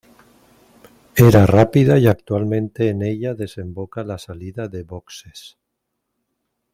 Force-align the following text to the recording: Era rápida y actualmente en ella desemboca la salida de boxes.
Era 1.27 1.45
rápida 1.45 1.99
y 1.99 2.07
actualmente 2.07 2.89
en 2.89 3.03
ella 3.03 3.35
desemboca 3.35 4.03
la 4.03 4.17
salida 4.17 4.67
de 4.67 4.81
boxes. 4.81 5.59